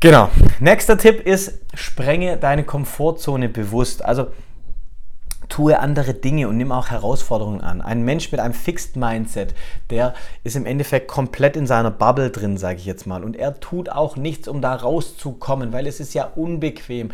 Genau. 0.00 0.28
Nächster 0.58 0.98
Tipp 0.98 1.24
ist, 1.24 1.60
sprenge 1.72 2.36
deine 2.36 2.64
Komfortzone 2.64 3.48
bewusst. 3.48 4.04
Also 4.04 4.26
tue 5.54 5.78
andere 5.78 6.14
Dinge 6.14 6.48
und 6.48 6.56
nimm 6.56 6.72
auch 6.72 6.90
Herausforderungen 6.90 7.60
an. 7.60 7.80
Ein 7.80 8.02
Mensch 8.02 8.32
mit 8.32 8.40
einem 8.40 8.54
Fixed 8.54 8.96
Mindset, 8.96 9.54
der 9.88 10.14
ist 10.42 10.56
im 10.56 10.66
Endeffekt 10.66 11.06
komplett 11.06 11.54
in 11.54 11.68
seiner 11.68 11.92
Bubble 11.92 12.30
drin, 12.30 12.56
sage 12.56 12.78
ich 12.78 12.86
jetzt 12.86 13.06
mal. 13.06 13.22
Und 13.22 13.36
er 13.36 13.60
tut 13.60 13.88
auch 13.88 14.16
nichts, 14.16 14.48
um 14.48 14.60
da 14.60 14.74
rauszukommen, 14.74 15.72
weil 15.72 15.86
es 15.86 16.00
ist 16.00 16.12
ja 16.12 16.24
unbequem. 16.34 17.12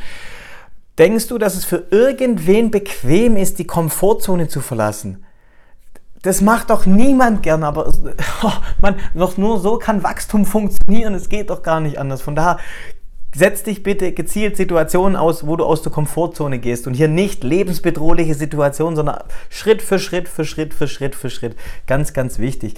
Denkst 0.97 1.29
du, 1.29 1.37
dass 1.37 1.55
es 1.55 1.67
für 1.67 1.85
irgendwen 1.91 2.71
bequem 2.71 3.37
ist, 3.37 3.59
die 3.59 3.67
Komfortzone 3.67 4.49
zu 4.49 4.63
verlassen? 4.63 5.23
Das 6.23 6.41
macht 6.41 6.71
doch 6.71 6.87
niemand 6.87 7.43
gern, 7.43 7.63
aber 7.63 7.93
oh, 8.43 8.53
man, 8.81 8.97
doch 9.15 9.37
nur 9.37 9.61
so 9.61 9.77
kann 9.77 10.03
Wachstum 10.03 10.47
funktionieren. 10.47 11.13
Es 11.13 11.29
geht 11.29 11.51
doch 11.51 11.63
gar 11.63 11.81
nicht 11.81 11.99
anders. 11.99 12.23
Von 12.23 12.37
daher 12.37 12.57
Setz 13.33 13.63
dich 13.63 13.85
bitte 13.85 14.13
gezielt 14.13 14.57
Situationen 14.57 15.15
aus, 15.15 15.47
wo 15.47 15.55
du 15.55 15.65
aus 15.65 15.83
der 15.83 15.93
Komfortzone 15.93 16.59
gehst 16.59 16.89
und 16.89 16.95
hier 16.95 17.07
nicht 17.07 17.45
lebensbedrohliche 17.45 18.35
Situationen, 18.35 18.97
sondern 18.97 19.23
Schritt 19.49 19.83
für 19.83 20.01
Schritt 20.01 20.29
für 20.29 20.45
Schritt 20.45 20.75
für 20.75 20.89
Schritt 20.89 21.15
für 21.15 21.31
Schritt. 21.31 21.57
Ganz, 21.87 22.13
ganz 22.13 22.41
wichtig. 22.41 22.75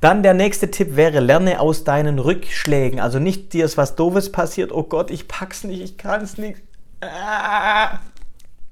Dann 0.00 0.22
der 0.22 0.34
nächste 0.34 0.70
Tipp 0.70 0.94
wäre, 0.94 1.18
lerne 1.20 1.60
aus 1.60 1.82
deinen 1.82 2.20
Rückschlägen. 2.20 3.00
Also 3.00 3.18
nicht 3.18 3.52
dir 3.52 3.64
ist 3.64 3.76
was 3.76 3.96
Doofes 3.96 4.30
passiert, 4.30 4.70
oh 4.72 4.84
Gott, 4.84 5.10
ich 5.10 5.26
pack's 5.26 5.64
nicht, 5.64 5.82
ich 5.82 5.98
kann's 5.98 6.38
nicht. 6.38 6.60
Ah. 7.00 7.98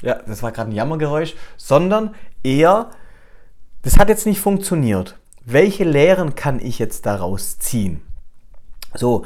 Ja, 0.02 0.14
das 0.26 0.42
war 0.42 0.52
gerade 0.52 0.70
ein 0.70 0.74
Jammergeräusch, 0.74 1.34
sondern 1.56 2.14
eher, 2.42 2.90
das 3.82 3.98
hat 3.98 4.08
jetzt 4.08 4.26
nicht 4.26 4.40
funktioniert. 4.40 5.18
Welche 5.44 5.84
Lehren 5.84 6.34
kann 6.36 6.60
ich 6.60 6.78
jetzt 6.78 7.06
daraus 7.06 7.58
ziehen? 7.58 8.00
So, 8.94 9.24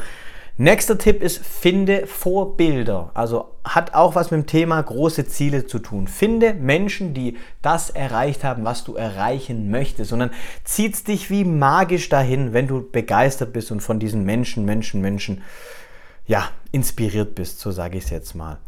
Nächster 0.56 0.96
Tipp 0.98 1.20
ist, 1.20 1.44
finde 1.44 2.06
Vorbilder. 2.06 3.10
Also 3.14 3.56
hat 3.64 3.94
auch 3.94 4.14
was 4.14 4.30
mit 4.30 4.42
dem 4.42 4.46
Thema 4.46 4.80
große 4.80 5.26
Ziele 5.26 5.66
zu 5.66 5.80
tun. 5.80 6.06
Finde 6.06 6.54
Menschen, 6.54 7.12
die 7.12 7.38
das 7.60 7.90
erreicht 7.90 8.44
haben, 8.44 8.64
was 8.64 8.84
du 8.84 8.94
erreichen 8.94 9.70
möchtest. 9.72 10.12
Und 10.12 10.20
dann 10.20 10.30
zieht 10.62 10.94
es 10.94 11.02
dich 11.02 11.28
wie 11.28 11.44
magisch 11.44 12.08
dahin, 12.08 12.52
wenn 12.52 12.68
du 12.68 12.88
begeistert 12.88 13.52
bist 13.52 13.72
und 13.72 13.80
von 13.80 13.98
diesen 13.98 14.24
Menschen, 14.24 14.64
Menschen, 14.64 15.00
Menschen, 15.00 15.42
ja, 16.26 16.48
inspiriert 16.70 17.34
bist, 17.34 17.58
so 17.58 17.72
sage 17.72 17.98
ich 17.98 18.04
es 18.04 18.10
jetzt 18.10 18.34
mal. 18.34 18.58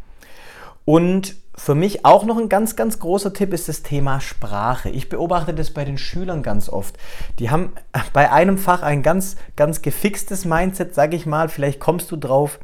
Und 0.84 1.36
für 1.56 1.74
mich 1.74 2.04
auch 2.04 2.24
noch 2.24 2.36
ein 2.36 2.48
ganz, 2.48 2.76
ganz 2.76 2.98
großer 2.98 3.32
Tipp 3.32 3.52
ist 3.52 3.68
das 3.68 3.82
Thema 3.82 4.20
Sprache. 4.20 4.90
Ich 4.90 5.08
beobachte 5.08 5.54
das 5.54 5.70
bei 5.70 5.84
den 5.84 5.98
Schülern 5.98 6.42
ganz 6.42 6.68
oft. 6.68 6.96
Die 7.38 7.50
haben 7.50 7.72
bei 8.12 8.30
einem 8.30 8.58
Fach 8.58 8.82
ein 8.82 9.02
ganz, 9.02 9.36
ganz 9.56 9.80
gefixtes 9.80 10.44
Mindset, 10.44 10.94
sage 10.94 11.16
ich 11.16 11.24
mal. 11.24 11.48
Vielleicht 11.48 11.80
kommst 11.80 12.10
du 12.10 12.16
drauf. 12.16 12.60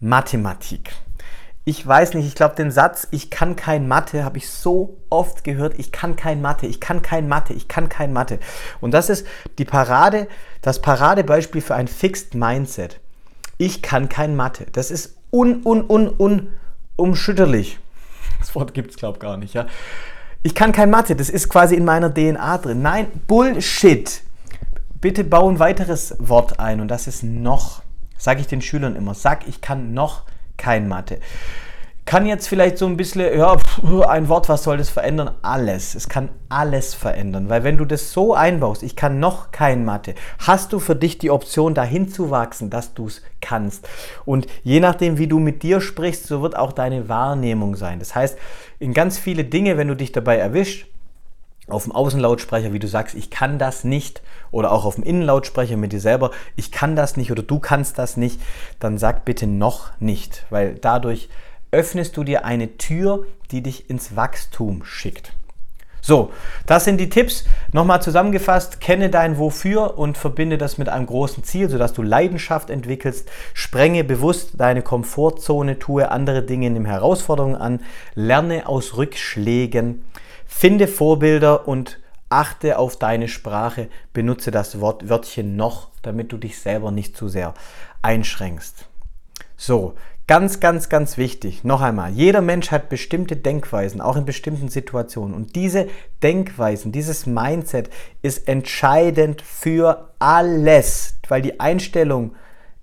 Mathematik. 0.00 0.92
Ich 1.64 1.86
weiß 1.86 2.14
nicht, 2.14 2.26
ich 2.26 2.34
glaube, 2.34 2.54
den 2.54 2.70
Satz, 2.70 3.08
ich 3.10 3.30
kann 3.30 3.54
kein 3.54 3.88
Mathe, 3.88 4.24
habe 4.24 4.38
ich 4.38 4.48
so 4.48 4.96
oft 5.10 5.44
gehört. 5.44 5.78
Ich 5.78 5.92
kann 5.92 6.16
kein 6.16 6.40
Mathe, 6.40 6.66
ich 6.66 6.80
kann 6.80 7.02
kein 7.02 7.28
Mathe, 7.28 7.52
ich 7.52 7.68
kann 7.68 7.88
kein 7.88 8.12
Mathe. 8.12 8.38
Und 8.80 8.94
das 8.94 9.10
ist 9.10 9.26
die 9.58 9.64
Parade, 9.64 10.28
das 10.62 10.80
Paradebeispiel 10.80 11.60
für 11.60 11.74
ein 11.74 11.88
Fixed 11.88 12.34
Mindset. 12.34 13.00
Ich 13.58 13.82
kann 13.82 14.08
kein 14.08 14.34
Mathe. 14.34 14.66
Das 14.72 14.90
ist 14.90 15.16
un, 15.30 15.60
un, 15.64 15.84
un, 15.88 16.08
un 16.18 16.48
umschütterlich. 16.96 17.78
Das 18.48 18.54
Wort 18.54 18.74
gibt 18.74 18.90
es, 18.90 18.96
glaube 18.96 19.16
ich, 19.16 19.20
gar 19.20 19.36
nicht. 19.36 19.54
Ja? 19.54 19.66
Ich 20.42 20.54
kann 20.54 20.72
kein 20.72 20.90
Mathe, 20.90 21.16
das 21.16 21.28
ist 21.28 21.48
quasi 21.48 21.74
in 21.74 21.84
meiner 21.84 22.12
DNA 22.12 22.58
drin. 22.58 22.82
Nein, 22.82 23.08
Bullshit. 23.26 24.22
Bitte 25.00 25.24
bau 25.24 25.48
ein 25.48 25.58
weiteres 25.58 26.16
Wort 26.18 26.60
ein 26.60 26.80
und 26.80 26.88
das 26.88 27.06
ist 27.06 27.22
noch. 27.22 27.82
Sage 28.16 28.40
ich 28.40 28.46
den 28.46 28.62
Schülern 28.62 28.96
immer. 28.96 29.14
Sag, 29.14 29.46
ich 29.46 29.60
kann 29.60 29.94
noch 29.94 30.22
kein 30.56 30.88
Mathe 30.88 31.20
kann 32.08 32.24
jetzt 32.24 32.48
vielleicht 32.48 32.78
so 32.78 32.86
ein 32.86 32.96
bisschen, 32.96 33.38
ja, 33.38 33.54
ein 34.08 34.30
Wort, 34.30 34.48
was 34.48 34.62
soll 34.62 34.78
das 34.78 34.88
verändern? 34.88 35.34
Alles. 35.42 35.94
Es 35.94 36.08
kann 36.08 36.30
alles 36.48 36.94
verändern, 36.94 37.50
weil 37.50 37.64
wenn 37.64 37.76
du 37.76 37.84
das 37.84 38.14
so 38.14 38.32
einbaust, 38.32 38.82
ich 38.82 38.96
kann 38.96 39.20
noch 39.20 39.50
kein 39.50 39.84
Mathe, 39.84 40.14
hast 40.38 40.72
du 40.72 40.78
für 40.78 40.96
dich 40.96 41.18
die 41.18 41.30
Option, 41.30 41.74
dahin 41.74 42.08
zu 42.08 42.30
wachsen, 42.30 42.70
dass 42.70 42.94
du 42.94 43.08
es 43.08 43.20
kannst. 43.42 43.86
Und 44.24 44.46
je 44.64 44.80
nachdem, 44.80 45.18
wie 45.18 45.26
du 45.26 45.38
mit 45.38 45.62
dir 45.62 45.82
sprichst, 45.82 46.26
so 46.26 46.40
wird 46.40 46.56
auch 46.56 46.72
deine 46.72 47.10
Wahrnehmung 47.10 47.76
sein. 47.76 47.98
Das 47.98 48.14
heißt, 48.14 48.38
in 48.78 48.94
ganz 48.94 49.18
viele 49.18 49.44
Dinge, 49.44 49.76
wenn 49.76 49.88
du 49.88 49.94
dich 49.94 50.10
dabei 50.10 50.38
erwischst, 50.38 50.86
auf 51.68 51.82
dem 51.82 51.92
Außenlautsprecher, 51.92 52.72
wie 52.72 52.78
du 52.78 52.88
sagst, 52.88 53.16
ich 53.16 53.28
kann 53.28 53.58
das 53.58 53.84
nicht, 53.84 54.22
oder 54.50 54.72
auch 54.72 54.86
auf 54.86 54.94
dem 54.94 55.04
Innenlautsprecher 55.04 55.76
mit 55.76 55.92
dir 55.92 56.00
selber, 56.00 56.30
ich 56.56 56.72
kann 56.72 56.96
das 56.96 57.18
nicht 57.18 57.30
oder 57.30 57.42
du 57.42 57.58
kannst 57.58 57.98
das 57.98 58.16
nicht, 58.16 58.40
dann 58.80 58.96
sag 58.96 59.26
bitte 59.26 59.46
noch 59.46 59.90
nicht, 60.00 60.46
weil 60.48 60.76
dadurch 60.76 61.28
öffnest 61.70 62.16
du 62.16 62.24
dir 62.24 62.44
eine 62.44 62.76
Tür, 62.78 63.26
die 63.50 63.62
dich 63.62 63.88
ins 63.90 64.16
Wachstum 64.16 64.84
schickt. 64.84 65.32
So, 66.00 66.32
das 66.64 66.84
sind 66.84 66.98
die 66.98 67.10
Tipps. 67.10 67.44
Nochmal 67.72 68.00
zusammengefasst, 68.00 68.80
kenne 68.80 69.10
dein 69.10 69.36
Wofür 69.38 69.98
und 69.98 70.16
verbinde 70.16 70.56
das 70.56 70.78
mit 70.78 70.88
einem 70.88 71.06
großen 71.06 71.44
Ziel, 71.44 71.68
sodass 71.68 71.92
du 71.92 72.02
Leidenschaft 72.02 72.70
entwickelst. 72.70 73.28
Sprenge 73.52 74.04
bewusst 74.04 74.52
deine 74.54 74.82
Komfortzone, 74.82 75.78
tue 75.78 76.10
andere 76.10 76.42
Dinge, 76.42 76.70
nimm 76.70 76.86
Herausforderungen 76.86 77.56
an, 77.56 77.80
lerne 78.14 78.66
aus 78.68 78.96
Rückschlägen, 78.96 80.04
finde 80.46 80.88
Vorbilder 80.88 81.68
und 81.68 81.98
achte 82.30 82.78
auf 82.78 82.96
deine 82.96 83.28
Sprache. 83.28 83.88
Benutze 84.12 84.50
das 84.50 84.80
Wort 84.80 85.08
Wörtchen 85.08 85.56
noch, 85.56 85.88
damit 86.02 86.32
du 86.32 86.38
dich 86.38 86.58
selber 86.58 86.90
nicht 86.90 87.16
zu 87.16 87.28
sehr 87.28 87.54
einschränkst. 88.00 88.86
So, 89.56 89.94
Ganz, 90.28 90.60
ganz, 90.60 90.90
ganz 90.90 91.16
wichtig. 91.16 91.64
Noch 91.64 91.80
einmal, 91.80 92.12
jeder 92.12 92.42
Mensch 92.42 92.70
hat 92.70 92.90
bestimmte 92.90 93.34
Denkweisen, 93.34 94.02
auch 94.02 94.14
in 94.14 94.26
bestimmten 94.26 94.68
Situationen. 94.68 95.34
Und 95.34 95.56
diese 95.56 95.88
Denkweisen, 96.22 96.92
dieses 96.92 97.24
Mindset 97.24 97.88
ist 98.20 98.46
entscheidend 98.46 99.40
für 99.40 100.12
alles, 100.18 101.14
weil 101.28 101.40
die 101.40 101.60
Einstellung 101.60 102.34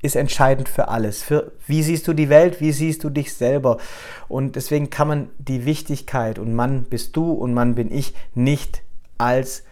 ist 0.02 0.16
entscheidend 0.16 0.68
für 0.68 0.88
alles. 0.88 1.22
Für 1.22 1.52
wie 1.68 1.84
siehst 1.84 2.08
du 2.08 2.14
die 2.14 2.30
Welt, 2.30 2.62
wie 2.62 2.72
siehst 2.72 3.04
du 3.04 3.12
dich 3.12 3.36
selber. 3.36 3.78
Und 4.28 4.56
deswegen 4.56 4.90
kann 4.90 5.08
man 5.08 5.30
die 5.38 5.68
Wichtigkeit 5.68 6.40
und 6.40 6.56
Mann 6.56 6.86
bist 6.90 7.16
du 7.16 7.32
und 7.32 7.54
Mann 7.54 7.76
bin 7.76 7.92
ich 7.92 8.16
nicht 8.34 8.82
als 9.20 9.65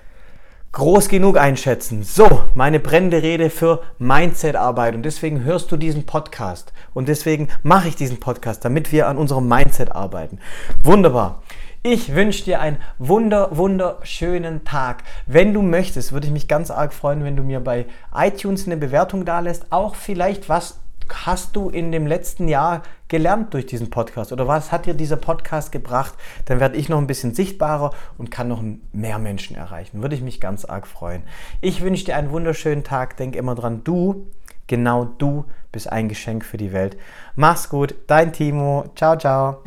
groß 0.73 1.07
genug 1.07 1.37
einschätzen. 1.37 2.03
So, 2.03 2.41
meine 2.55 2.79
brennende 2.79 3.21
Rede 3.21 3.51
für 3.51 3.83
Mindset-Arbeit. 3.99 4.95
Und 4.95 5.03
deswegen 5.03 5.43
hörst 5.43 5.71
du 5.71 5.77
diesen 5.77 6.07
Podcast. 6.07 6.73
Und 6.95 7.07
deswegen 7.07 7.47
mache 7.61 7.89
ich 7.89 7.95
diesen 7.95 8.19
Podcast, 8.19 8.65
damit 8.65 8.91
wir 8.91 9.07
an 9.07 9.17
unserem 9.17 9.47
Mindset 9.47 9.91
arbeiten. 9.91 10.39
Wunderbar. 10.83 11.43
Ich 11.83 12.15
wünsche 12.15 12.45
dir 12.45 12.59
einen 12.59 12.77
wunder, 12.97 13.55
wunderschönen 13.55 14.63
Tag. 14.63 15.03
Wenn 15.27 15.53
du 15.53 15.61
möchtest, 15.61 16.11
würde 16.11 16.27
ich 16.27 16.33
mich 16.33 16.47
ganz 16.47 16.71
arg 16.71 16.93
freuen, 16.93 17.23
wenn 17.23 17.35
du 17.35 17.43
mir 17.43 17.59
bei 17.59 17.85
iTunes 18.15 18.65
eine 18.65 18.77
Bewertung 18.77 19.25
da 19.25 19.41
lässt. 19.41 19.71
Auch 19.71 19.93
vielleicht, 19.93 20.49
was 20.49 20.79
hast 21.11 21.55
du 21.55 21.69
in 21.69 21.91
dem 21.91 22.07
letzten 22.07 22.47
Jahr 22.47 22.83
gelernt 23.07 23.53
durch 23.53 23.65
diesen 23.65 23.89
Podcast 23.89 24.31
oder 24.31 24.47
was 24.47 24.71
hat 24.71 24.85
dir 24.85 24.93
dieser 24.93 25.17
Podcast 25.17 25.71
gebracht? 25.71 26.13
Dann 26.45 26.59
werde 26.59 26.77
ich 26.77 26.89
noch 26.89 26.97
ein 26.97 27.07
bisschen 27.07 27.33
sichtbarer 27.33 27.91
und 28.17 28.31
kann 28.31 28.47
noch 28.47 28.63
mehr 28.91 29.19
Menschen 29.19 29.55
erreichen. 29.55 30.01
Würde 30.01 30.15
ich 30.15 30.21
mich 30.21 30.41
ganz 30.41 30.65
arg 30.65 30.87
freuen. 30.87 31.23
Ich 31.61 31.81
wünsche 31.81 32.05
dir 32.05 32.15
einen 32.15 32.31
wunderschönen 32.31 32.83
Tag. 32.83 33.17
Denk 33.17 33.35
immer 33.35 33.55
dran, 33.55 33.83
du, 33.83 34.27
genau 34.67 35.05
du 35.05 35.45
bist 35.71 35.91
ein 35.91 36.09
Geschenk 36.09 36.45
für 36.45 36.57
die 36.57 36.73
Welt. 36.73 36.97
Mach's 37.35 37.69
gut, 37.69 37.95
dein 38.07 38.33
Timo. 38.33 38.85
Ciao, 38.95 39.17
ciao. 39.17 39.63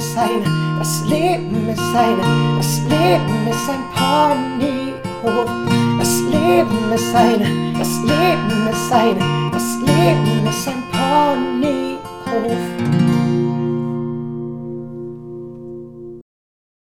Ist 0.00 0.16
eine, 0.16 0.78
das 0.78 1.04
Leben 1.04 1.68
ist 1.68 1.94
eine, 1.94 2.56
das 2.56 2.80
Leben 2.88 3.46
ist 3.50 3.68
ein 3.68 3.84
Ponyhof. 3.94 5.50
Das 5.98 6.22
Leben 6.22 6.92
ist 6.94 7.14
eine, 7.14 7.74
das 7.78 8.00
Leben 8.00 8.68
ist 8.70 8.90
eine, 8.92 9.20
das 9.52 9.78
Leben 9.80 10.46
ist 10.48 10.68
ein 10.68 10.82
Ponyhof. 10.90 12.00